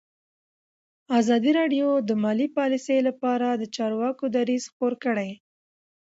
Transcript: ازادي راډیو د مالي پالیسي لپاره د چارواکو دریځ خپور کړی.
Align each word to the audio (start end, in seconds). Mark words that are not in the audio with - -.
ازادي 1.19 1.51
راډیو 1.59 1.87
د 2.09 2.11
مالي 2.23 2.47
پالیسي 2.57 2.97
لپاره 3.07 3.47
د 3.53 3.63
چارواکو 3.75 4.25
دریځ 4.35 4.63
خپور 4.71 4.93
کړی. 5.03 5.29